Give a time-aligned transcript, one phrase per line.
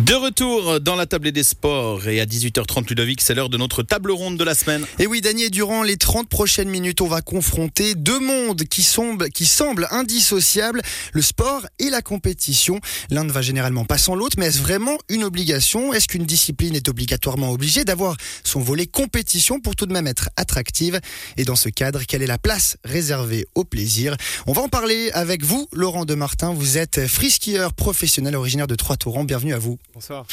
[0.00, 3.82] De retour dans la table des sports et à 18h30 Ludovic, c'est l'heure de notre
[3.82, 4.86] table ronde de la semaine.
[4.98, 9.86] Et oui, Daniel, durant les 30 prochaines minutes, on va confronter deux mondes qui, semblent,
[9.90, 10.80] indissociables,
[11.12, 12.80] le sport et la compétition.
[13.10, 15.92] L'un ne va généralement pas sans l'autre, mais est-ce vraiment une obligation?
[15.92, 20.30] Est-ce qu'une discipline est obligatoirement obligée d'avoir son volet compétition pour tout de même être
[20.36, 20.98] attractive?
[21.36, 24.16] Et dans ce cadre, quelle est la place réservée au plaisir?
[24.46, 26.54] On va en parler avec vous, Laurent Demartin.
[26.54, 29.24] Vous êtes friskieur professionnel originaire de Trois-Tourants.
[29.24, 29.78] Bienvenue à vous.
[30.00, 30.24] Bonsoir.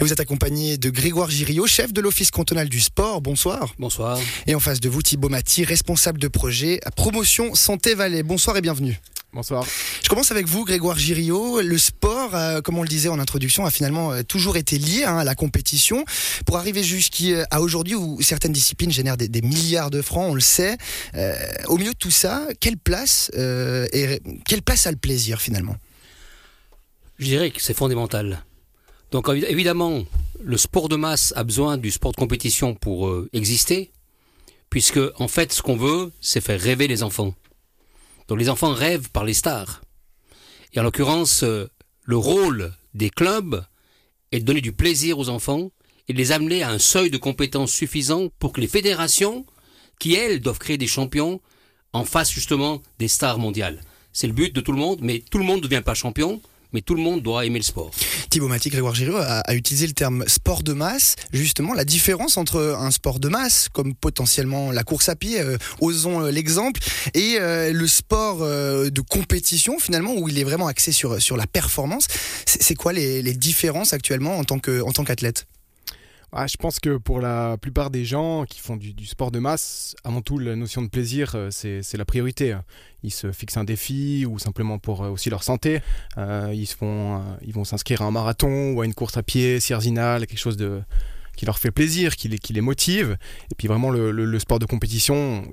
[0.00, 3.20] Et vous êtes accompagné de Grégoire Giriot, chef de l'Office cantonal du sport.
[3.20, 3.74] Bonsoir.
[3.76, 4.16] Bonsoir.
[4.46, 8.22] Et en face de vous, Thibaut Mati, responsable de projet à Promotion Santé Valais.
[8.22, 8.96] Bonsoir et bienvenue.
[9.32, 9.66] Bonsoir.
[10.04, 11.62] Je commence avec vous, Grégoire Giriot.
[11.62, 15.02] Le sport, euh, comme on le disait en introduction, a finalement euh, toujours été lié
[15.02, 16.04] hein, à la compétition.
[16.46, 20.40] Pour arriver jusqu'à aujourd'hui, où certaines disciplines génèrent des, des, milliards de francs, on le
[20.40, 20.76] sait.
[21.16, 21.34] Euh,
[21.66, 25.74] au milieu de tout ça, quelle place, et, quelle place a le plaisir finalement?
[27.18, 28.44] Je dirais que c'est fondamental.
[29.10, 30.04] Donc évidemment,
[30.40, 33.90] le sport de masse a besoin du sport de compétition pour euh, exister,
[34.70, 37.34] puisque en fait, ce qu'on veut, c'est faire rêver les enfants.
[38.28, 39.80] Donc les enfants rêvent par les stars.
[40.74, 41.68] Et en l'occurrence, euh,
[42.04, 43.64] le rôle des clubs
[44.32, 45.70] est de donner du plaisir aux enfants
[46.08, 49.46] et de les amener à un seuil de compétence suffisant pour que les fédérations,
[49.98, 51.40] qui elles doivent créer des champions,
[51.94, 53.80] en fassent justement des stars mondiales.
[54.12, 56.40] C'est le but de tout le monde, mais tout le monde ne devient pas champion
[56.72, 57.90] mais tout le monde doit aimer le sport.
[58.30, 61.16] Thibaut Matic, Grégoire Giraud a, utilisé le terme sport de masse.
[61.32, 65.56] Justement, la différence entre un sport de masse, comme potentiellement la course à pied, euh,
[65.80, 66.80] osons euh, l'exemple,
[67.14, 71.46] et euh, le sport de compétition, finalement, où il est vraiment axé sur, sur la
[71.46, 72.06] performance.
[72.46, 75.46] C'est quoi les, les, différences actuellement en tant qu'athlète?
[76.32, 79.96] Ah, je pense que pour la plupart des gens qui font du, sport de masse,
[80.04, 82.56] avant tout, la notion de plaisir, c'est la priorité.
[83.02, 85.80] Ils se fixent un défi ou simplement pour aussi leur santé.
[86.18, 89.60] Euh, ils, font, ils vont s'inscrire à un marathon ou à une course à pied,
[89.60, 90.82] Sierzinal, quelque chose de,
[91.38, 93.16] qui leur fait plaisir, qui les, qui les motive.
[93.52, 95.44] Et puis vraiment, le, le, sport de compétition,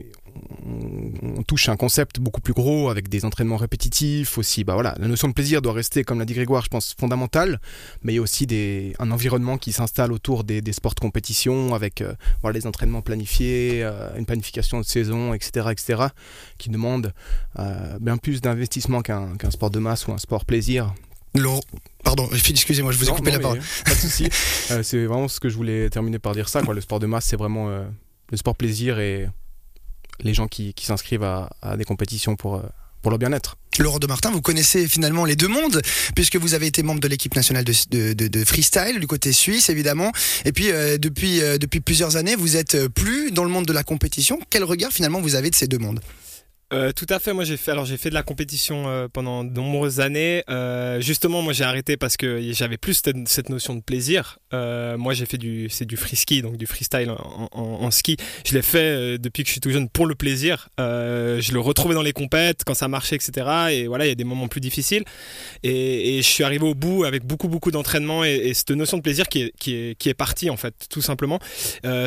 [0.65, 4.63] on, touche un concept beaucoup plus gros avec des entraînements répétitifs aussi.
[4.63, 7.61] Bah voilà, la notion de plaisir doit rester, comme l'a dit Grégoire, je pense fondamentale,
[8.01, 11.01] mais il y a aussi des, un environnement qui s'installe autour des, des, sports de
[11.01, 16.03] compétition avec euh, voilà, les entraînements planifiés, euh, une planification de saison, etc., etc.,
[16.57, 17.13] qui demande
[17.59, 20.95] euh, bien plus d'investissement qu'un qu sport de masse ou un sport plaisir.
[21.35, 21.61] Laurent,
[22.15, 23.61] pardon, excusez-moi, je vous ai non, coupé non, la parole.
[23.85, 24.27] Pas de souci.
[24.71, 26.61] euh, c'est vraiment ce que je voulais terminer par dire ça.
[26.61, 26.73] Quoi.
[26.73, 27.83] Le sport de masse, c'est vraiment euh,
[28.31, 29.27] le sport plaisir et
[30.21, 32.61] les gens qui, qui s'inscrivent à, à, des compétitions pour, euh,
[33.01, 33.57] pour leur bien-être.
[33.79, 35.81] Laurent de Martin, vous connaissez finalement les deux mondes,
[36.15, 39.33] puisque vous avez été membre de l'équipe nationale de, de, de, de, freestyle, du côté
[39.33, 40.11] suisse évidemment,
[40.45, 43.73] et puis euh, depuis, euh, depuis plusieurs années, vous êtes plus dans le monde de
[43.73, 44.39] la compétition.
[44.49, 45.99] Quel regard finalement vous avez de ces deux mondes?
[46.75, 47.33] Euh, tout à fait.
[47.33, 50.43] Moi, j'ai fait alors j'ai fait de la compétition euh, pendant de nombreuses années.
[50.49, 54.39] Euh, justement, moi, j'ai arrêté parce que j'avais plus cette, notion de plaisir.
[54.51, 57.13] Moi, j'ai fait du c'est du free donc du freestyle
[57.51, 58.17] en, ski.
[58.45, 60.69] Je l'ai fait depuis que je suis tout jeune pour le plaisir.
[60.77, 63.47] je le retrouvais dans les compètes quand ça marchait, etc.
[63.71, 65.03] Et voilà, il y a des moments plus difficiles.
[65.63, 69.01] Et, je suis arrivé au bout avec beaucoup beaucoup d'entraînement et, et, cette notion de
[69.01, 71.39] plaisir qui est partie en fait, tout simplement.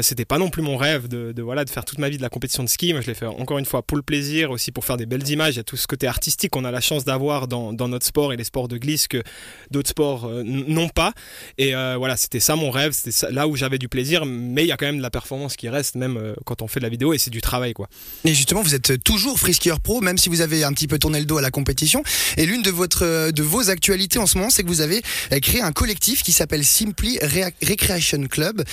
[0.01, 2.31] C'était pas non plus mon rêve de voilà de faire toute ma vie de la
[2.31, 2.93] compétition de ski.
[2.93, 5.29] Moi, je l'ai fait encore une fois pour le plaisir aussi pour faire des belles
[5.29, 5.55] images.
[5.55, 8.05] Il y a tout ce côté artistique qu'on a la chance d'avoir dans, dans, notre
[8.05, 9.23] sport et les sports de glisse que
[9.71, 11.13] d'autres sports euh, n'ont pas.
[11.59, 14.67] Et euh, voilà, c'était ça mon rêve, c'était là où j'avais du plaisir, mais il
[14.67, 16.85] y a quand même de la performance qui reste, même euh, quand on fait de
[16.85, 17.73] la vidéo, et c'est du travail.
[17.73, 17.89] quoi.
[18.25, 21.21] Et justement, vous êtes toujours freeskieur pro, même si vous avez un petit peu tourné
[21.21, 22.03] le dos à la compétition.
[22.37, 25.03] Et l'une de, votre, de vos actualités en ce moment, c'est que vous avez
[25.41, 27.19] créé un collectif qui s'appelle Simply
[27.63, 28.65] Recreation Club.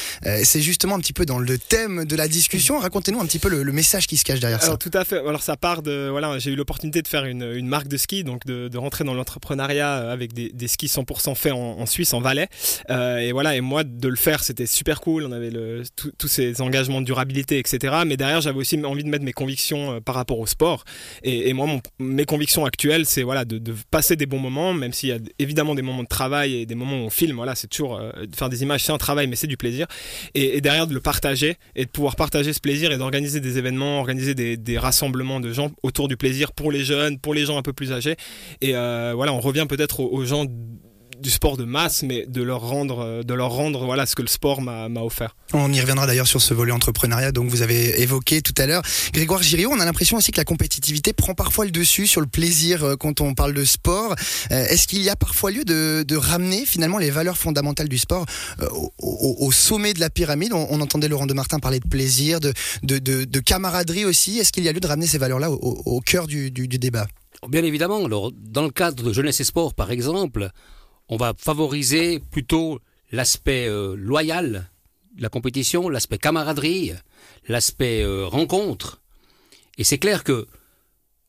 [0.43, 2.79] c'est justement un petit peu dans le thème de la discussion.
[2.79, 4.89] Racontez-nous un petit peu le, le, message qui se cache derrière Alors, ça.
[4.89, 5.19] Tout à fait.
[5.19, 8.45] Alors ça de voilà, j'ai eu l'opportunité de faire une, une, marque de ski, donc
[8.45, 12.21] de, de rentrer dans l'entrepreneuriat avec des, des, skis 100% faits en, en, Suisse, en
[12.21, 12.47] Valais.
[12.89, 15.25] Euh, et voilà, et moi de le faire, c'était super cool.
[15.25, 15.51] On avait
[15.95, 17.95] tous ces engagements de durabilité, etc.
[18.05, 20.83] Mais derrière, j'avais aussi envie de mettre mes convictions euh, par rapport au sport.
[21.23, 21.67] Et, et moi,
[21.99, 23.59] mes convictions actuelles, c'est voilà de,
[23.89, 26.75] passer des bons moments, même s'il y a évidemment des moments de travail et des
[26.75, 27.37] moments où on filme.
[27.37, 29.87] Voilà, c'est toujours euh, faire des images, c'est un travail, mais c'est du plaisir.
[30.35, 33.57] Et, et, derrière, de le partager et de pouvoir partager ce plaisir et d'organiser des
[33.57, 37.45] événements, organiser des, des rassemblements de gens autour du plaisir pour les jeunes, pour les
[37.45, 38.15] gens un peu plus âgés.
[38.61, 40.45] Et euh, voilà, on revient peut-être aux, aux, gens
[41.21, 44.27] du sport de masse, mais de leur rendre, de leur rendre voilà ce que le
[44.27, 45.35] sport m'a offert.
[45.53, 48.81] On y reviendra d'ailleurs sur ce volet entrepreneuriat, donc vous avez évoqué tout à l'heure.
[49.13, 52.27] Grégoire Giriot, on a l'impression aussi que la compétitivité prend parfois le dessus sur le
[52.27, 54.15] plaisir euh, quand on parle de sport.
[54.51, 57.97] Euh, Est-ce qu'il y a parfois lieu de, de, ramener finalement les valeurs fondamentales du
[57.97, 58.25] sport
[58.61, 60.53] euh, au, au, au, sommet de la pyramide?
[60.53, 62.53] On, on, entendait Laurent de Martin parler de plaisir, de,
[62.83, 64.39] de, de camaraderie aussi.
[64.39, 66.77] Est-ce qu'il y a lieu de ramener ces valeurs-là au, au, cœur du, du, du
[66.79, 67.07] débat?
[67.47, 68.03] Bien évidemment.
[68.03, 70.49] Alors, dans le cadre de Jeunesse et Sport, par exemple,
[71.09, 72.79] on va favoriser plutôt
[73.11, 74.69] l'aspect euh, loyal
[75.15, 76.93] de la compétition, l'aspect camaraderie,
[77.47, 79.01] l'aspect euh, rencontre.
[79.77, 80.47] Et c'est clair que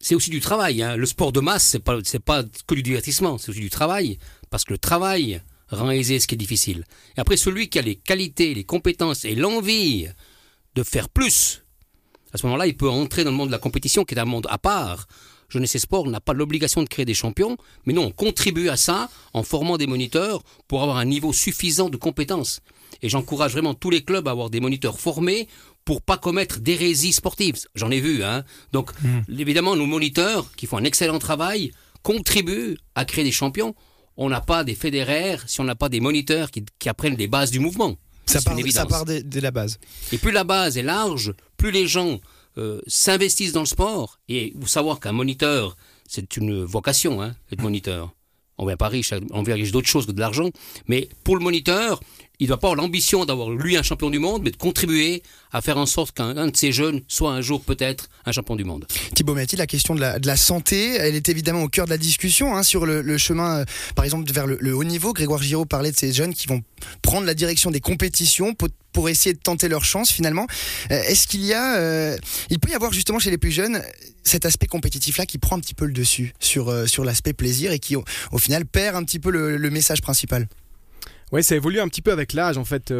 [0.00, 0.82] c'est aussi du travail.
[0.82, 0.96] hein.
[0.96, 4.19] Le sport de masse, c'est pas c'est pas que du divertissement, c'est aussi du travail,
[4.50, 6.84] parce que le travail rend aisé ce qui est difficile.
[7.17, 10.06] Et après, celui qui a les qualités, les compétences et l'envie
[10.75, 11.64] de faire plus,
[12.32, 14.25] à ce moment-là, il peut entrer dans le monde de la compétition, qui est un
[14.25, 15.06] monde à part.
[15.49, 18.77] Jeunesse et Sport n'a pas l'obligation de créer des champions, mais nous, on contribue à
[18.77, 22.61] ça en formant des moniteurs pour avoir un niveau suffisant de compétences.
[23.03, 25.49] Et j'encourage vraiment tous les clubs à avoir des moniteurs formés
[25.85, 27.57] pour pas commettre d'hérésie sportive.
[27.75, 28.45] J'en ai vu, hein.
[28.73, 28.91] Donc,
[29.29, 31.73] évidemment, nos moniteurs, qui font un excellent travail,
[32.03, 33.75] contribuent à créer des champions.
[34.17, 37.29] On n'a pas des fédéraires si on n'a pas des moniteurs qui, qui apprennent les
[37.29, 37.97] bases du mouvement.
[38.27, 39.79] Ça part, ça dès la base.
[40.11, 42.19] Et plus la base est large, plus les gens
[42.58, 44.19] euh, s'investissent dans le sport.
[44.29, 45.76] Et vous savoir qu'un moniteur,
[46.08, 48.12] c'est une vocation, hein, être moniteur.
[48.58, 50.49] On vient pas riche, on vient riche d'autres choses que de l'argent.
[50.88, 52.00] Mais pour le moniteur,
[52.38, 55.23] il doit pas avoir l'ambition d'avoir lui un champion du monde, mais de contribuer
[55.53, 58.56] à faire en sorte qu'un un de ces jeunes soit un jour peut-être un champion
[58.56, 58.87] du monde.
[59.14, 62.55] Thibaut Metti, la question de la, santé, elle est évidemment au cœur de la discussion
[62.56, 63.64] hein, sur le, le chemin, euh,
[63.94, 65.12] par exemple, vers le, le haut niveau.
[65.12, 66.62] Grégoire Giraud parlait de ces jeunes qui vont
[67.02, 68.55] prendre la direction des compétitions
[68.97, 70.47] pour, essayer de tenter leur chance finalement.
[70.91, 72.17] Euh, Est-ce qu'il y a, euh,
[72.51, 73.83] il peut y avoir justement chez les plus jeunes
[74.25, 77.79] cet aspect compétitif-là qui prend un petit peu le dessus sur, euh, l'aspect plaisir et
[77.79, 78.05] qui au,
[78.39, 80.49] final perd un petit peu le, message principal?
[81.33, 82.93] Ouais, ça évolue un petit peu avec l'âge en fait.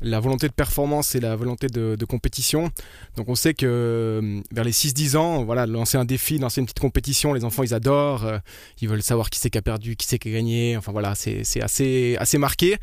[0.00, 2.70] La volonté de performance et la volonté de, compétition.
[3.16, 6.66] Donc on sait que euh, vers les 6-10 ans, voilà, lancer un défi, lancer une
[6.66, 8.38] petite compétition, les enfants ils adorent, euh,
[8.80, 10.76] ils veulent savoir qui c'est qui a perdu, qui c'est qui a gagné.
[10.76, 12.78] Enfin voilà, c'est assez assez marqué.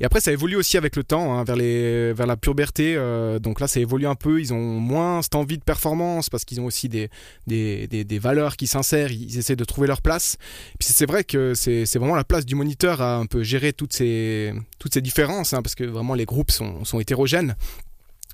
[0.00, 2.94] Et après ça évolue aussi avec le temps, hein, vers les vers la puberté.
[2.96, 4.40] euh, donc là ça évolue un peu.
[4.40, 7.08] Ils ont moins cette envie de performance parce qu'ils ont aussi des
[7.46, 9.12] des, des des valeurs qui s'insèrent.
[9.12, 10.38] Ils essaient de trouver leur place.
[10.78, 13.92] Puis c'est vrai que c'est vraiment la place du moniteur à un peu gérer toutes
[13.92, 17.56] ces, toutes ces différences, hein, parce que vraiment les groupes sont, sont hétérogènes.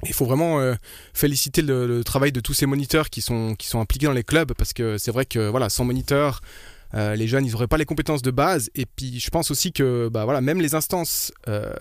[0.04, 0.74] Il faut vraiment euh,
[1.12, 4.22] féliciter le, le travail de tous ces moniteurs qui sont, qui sont impliqués dans les
[4.22, 6.40] clubs, parce que c'est vrai que voilà, sans moniteurs,
[6.94, 8.70] euh, les jeunes, ils n'auraient pas les compétences de base.
[8.74, 11.72] Et puis, je pense aussi que bah, voilà, même les instances euh,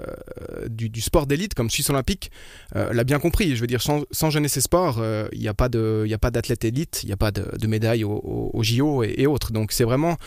[0.70, 2.32] du, du sport d'élite, comme Suisse Olympique,
[2.76, 3.56] euh, l'a bien compris.
[3.56, 5.02] Je veux dire, sans, sans jeunesse et sport,
[5.32, 8.52] il n'y a pas d'athlète élite, il n'y a pas de, de médaille au, au-
[8.54, 9.52] au JO et, et autres.
[9.52, 10.18] Donc, c'est vraiment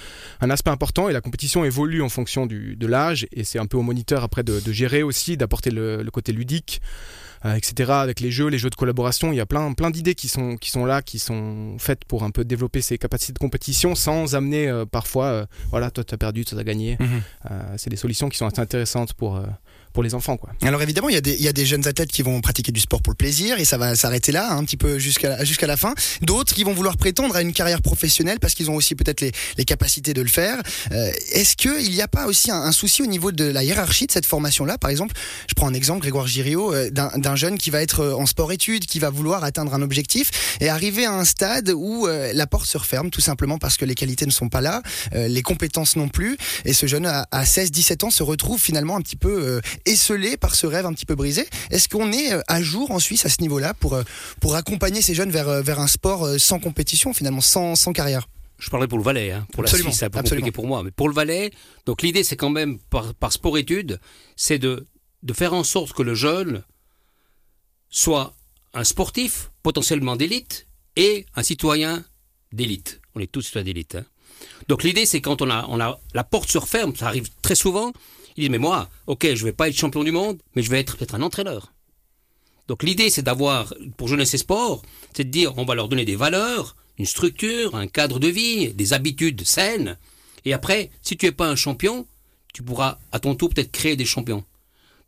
[0.40, 3.66] un aspect important et la compétition évolue en fonction du, de l'âge et c'est un
[3.66, 6.80] peu au moniteur après de, de gérer aussi, d'apporter le, le côté ludique,
[7.44, 7.92] etc.
[7.92, 10.56] Avec les jeux, les jeux de collaboration, il y a plein, plein d'idées qui sont,
[10.56, 14.34] qui sont là, qui sont faites pour un peu développer ses capacités de compétition sans
[14.34, 16.98] amener euh, parfois, euh, voilà, toi tu as perdu, toi tu as gagné.
[17.50, 19.46] Euh, c'est des solutions qui sont assez intéressantes pour, euh,
[19.92, 20.36] pour les enfants.
[20.36, 20.50] Quoi.
[20.62, 22.72] Alors évidemment, il y, a des, il y a des jeunes athlètes qui vont pratiquer
[22.72, 25.44] du sport pour le plaisir et ça va s'arrêter là, hein, un petit peu jusqu'à
[25.44, 25.94] jusqu'à la fin.
[26.22, 29.32] D'autres qui vont vouloir prétendre à une carrière professionnelle parce qu'ils ont aussi peut-être les,
[29.56, 30.60] les capacités de le faire.
[30.92, 34.12] Euh, Est-ce qu'il n'y a pas aussi un, souci au niveau de la hiérarchie de
[34.12, 34.78] cette formation-là?
[34.78, 35.14] Par exemple,
[35.48, 38.26] je prends un exemple, Grégoire Giriot, euh, d'un d'un jeune qui va être euh, en
[38.26, 42.46] sport-études, qui va vouloir atteindre un objectif et arriver à un stade où euh, la
[42.46, 44.82] porte se referme tout simplement parce que les qualités ne sont pas là,
[45.14, 46.36] euh, les compétences non plus.
[46.64, 50.36] Et ce jeune à, à 16-17 ans se retrouve finalement un petit peu euh, esselé
[50.36, 51.46] par ce rêve un petit peu brisé.
[51.70, 54.02] Est-ce qu'on est euh, à jour en Suisse à ce niveau-là pour, euh,
[54.40, 58.28] pour accompagner ces jeunes vers, euh, vers un sport sans compétition finalement, sans, sans carrière?
[58.58, 59.46] Je parlerai pour le Valais, hein.
[59.52, 60.42] pour Absolument, la Suisse, c'est un peu absolument.
[60.46, 60.82] compliqué pour moi.
[60.82, 61.50] Mais pour le Valais,
[61.86, 63.98] donc l'idée c'est quand même, par, par sport-études,
[64.36, 64.86] c'est de,
[65.22, 66.62] de faire en sorte que le jeune
[67.88, 68.34] soit
[68.74, 72.04] un sportif potentiellement d'élite et un citoyen
[72.52, 73.00] d'élite.
[73.14, 73.94] On est tous citoyens d'élite.
[73.94, 74.04] hein.
[74.68, 77.54] Donc l'idée c'est quand on a, on a la porte se referme, ça arrive très
[77.54, 77.92] souvent.
[78.40, 80.80] Ils disent mais moi, ok, je vais pas être champion du monde, mais je vais
[80.80, 81.72] être peut-être un entraîneur.
[82.68, 84.82] Donc l'idée c'est d'avoir pour jeunesse et sport,
[85.14, 88.72] c'est de dire on va leur donner des valeurs, une structure, un cadre de vie,
[88.72, 89.98] des habitudes saines.
[90.44, 92.06] Et après, si tu n'es pas un champion,
[92.54, 94.44] tu pourras à ton tour peut-être créer des champions.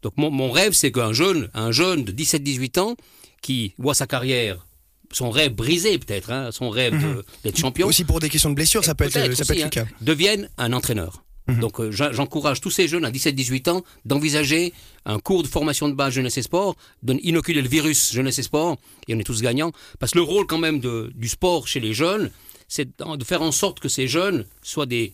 [0.03, 2.97] Donc mon, mon rêve, c'est qu'un jeune, un jeune de 17-18 ans
[3.41, 4.67] qui voit sa carrière,
[5.12, 8.55] son rêve brisé peut-être, hein, son rêve de- d'être champion, Aussi pour des questions de
[8.57, 9.83] blessures, ça peut être, ça peut être le cas.
[9.83, 11.23] hein, devienne un entraîneur.
[11.49, 11.61] Mhm.
[11.61, 14.73] Donc euh, j'encourage tous ces jeunes à 17-18 ans d'envisager
[15.05, 18.77] un cours de formation de base jeunesse et sport, d'inoculer le virus jeunesse et sport,
[19.09, 19.73] et on est tous gagnants.
[19.99, 22.31] Parce que le rôle quand même du sport chez les jeunes,
[22.69, 25.13] c'est de faire en sorte que ces jeunes soient des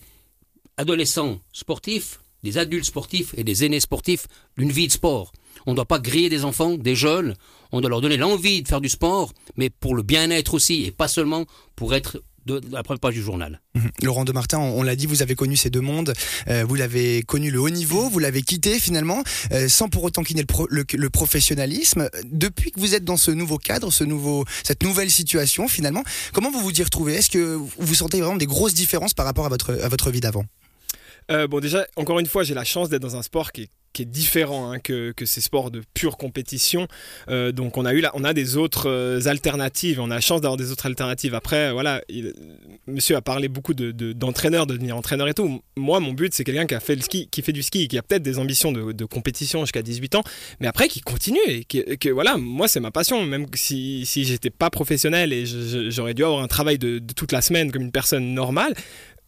[0.76, 5.32] adolescents sportifs, des adultes sportifs et des aînés sportifs d'une vie de sport.
[5.66, 7.34] On ne doit pas griller des enfants, des jeunes,
[7.72, 10.90] on doit leur donner l'envie de faire du sport, mais pour le bien-être aussi, et
[10.90, 13.60] pas seulement pour être de, de la première page du journal.
[13.74, 13.90] Mhm.
[14.02, 16.12] Laurent de Martin, on, on l'a dit, vous avez connu ces deux mondes.
[16.48, 20.22] Euh, vous l'avez connu le haut niveau, vous l'avez quitté finalement, euh, sans pour autant
[20.24, 22.08] quitter le, pro- le- le professionnalisme.
[22.24, 26.02] Depuis que vous êtes dans ce nouveau cadre, ce nouveau, cette nouvelle situation finalement,
[26.32, 27.14] comment vous vous y retrouvez?
[27.14, 30.20] Est-ce que vous sentez vraiment des grosses différences par rapport à votre, à votre vie
[30.20, 30.44] d'avant?
[31.30, 33.68] Euh, bon, déjà, encore une fois, j'ai la chance d'être dans un sport qui est,
[33.92, 36.86] qui est différent hein, que, que ces sports de pure compétition.
[37.28, 40.00] Euh, donc, on a eu, la, on a des autres euh, alternatives.
[40.00, 41.34] On a la chance d'avoir des autres alternatives.
[41.34, 42.32] Après, voilà, il-
[42.86, 45.62] Monsieur a parlé beaucoup de, de- d'entraîneur, de devenir entraîneur et tout.
[45.76, 47.98] Moi, mon but, c'est quelqu'un qui a fait le ski, qui fait du ski, qui
[47.98, 50.22] a peut-être des ambitions de, de compétition jusqu'à 18 ans,
[50.60, 53.24] mais après qui continue et que voilà, moi, c'est ma passion.
[53.24, 55.44] Même si, si j'étais pas professionnel et
[55.90, 58.74] j'aurais dû avoir un travail de, de toute la semaine comme une personne normale,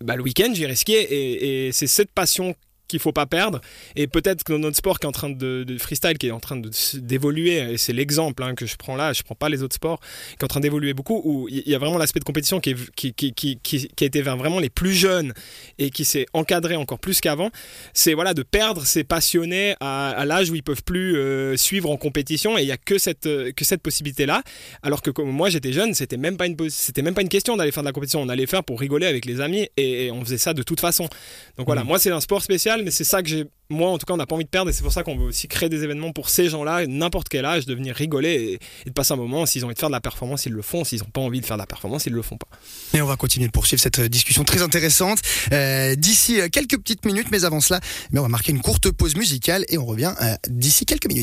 [0.02, 2.54] bah, le week-end, j'irai skier et c'est cette passion
[2.90, 3.60] qu'il faut pas perdre.
[3.96, 6.30] Et peut-être que dans notre sport qui est en train de, de freestyle qui est
[6.30, 6.60] en train
[6.94, 10.00] d'évoluer et c'est l'exemple hein, que je prends là je prends pas les autres sports
[10.00, 12.70] qui est en train d'évoluer beaucoup où il y a vraiment l'aspect de compétition qui,
[12.70, 15.32] est, qui, qui, qui, qui, a été vers vraiment les plus jeunes
[15.78, 17.50] et qui s'est encadré encore plus qu'avant
[17.94, 21.90] c'est voilà de perdre ces passionnés à, à l'âge où ils peuvent plus euh, suivre
[21.90, 22.58] en compétition.
[22.58, 24.42] Et il y a que cette euh, que cette possibilité là
[24.82, 27.28] alors que comme moi j'étais jeune c'était même pas une pos- c'était même pas une
[27.28, 28.20] question d'aller faire de la compétition.
[28.22, 30.80] On allait faire pour rigoler avec les amis et, et on faisait ça de toute
[30.80, 31.08] façon.
[31.56, 34.06] Donc voilà moi c'est un sport spécial mais c'est ça que j'ai moi en tout
[34.06, 35.68] cas on n'a pas envie de perdre et c'est pour ça qu'on veut aussi créer
[35.68, 39.12] des événements pour ces gens là n'importe quel âge de venir rigoler et, de passer
[39.12, 41.10] un moment s'ils ont envie de faire de la performance ils le font s'ils n'ont
[41.10, 42.48] pas envie de faire de la performance ils le font pas
[42.94, 45.20] Et on va continuer de poursuivre cette euh, discussion très intéressante
[45.52, 47.28] euh, d'ici euh, quelques petites minutes.
[47.30, 50.14] Mais avant cela, mais on va marquer une courte pause musicale et on revient
[50.48, 51.18] d'ici quelques minutes.